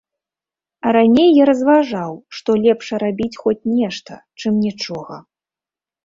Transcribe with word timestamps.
Раней 0.95 1.27
я 1.41 1.45
разважаў, 1.49 2.13
што 2.37 2.49
лепш 2.63 2.87
рабіць 3.03 3.39
хоць 3.43 3.69
нешта, 3.81 4.13
чым 4.45 4.57
нічога. 4.65 5.19